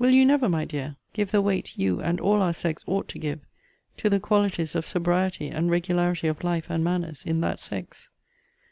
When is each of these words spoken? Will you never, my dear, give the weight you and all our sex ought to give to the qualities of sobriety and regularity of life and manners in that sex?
Will 0.00 0.10
you 0.10 0.26
never, 0.26 0.48
my 0.48 0.64
dear, 0.64 0.96
give 1.12 1.30
the 1.30 1.40
weight 1.40 1.78
you 1.78 2.00
and 2.00 2.18
all 2.18 2.42
our 2.42 2.52
sex 2.52 2.82
ought 2.88 3.06
to 3.10 3.18
give 3.20 3.38
to 3.98 4.10
the 4.10 4.18
qualities 4.18 4.74
of 4.74 4.84
sobriety 4.84 5.50
and 5.50 5.70
regularity 5.70 6.26
of 6.26 6.42
life 6.42 6.68
and 6.68 6.82
manners 6.82 7.22
in 7.24 7.42
that 7.42 7.60
sex? 7.60 8.10